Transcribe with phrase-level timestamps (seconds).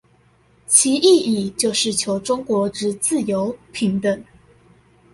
[0.65, 1.21] 其意
[1.51, 4.19] 義就是求中國之自由平等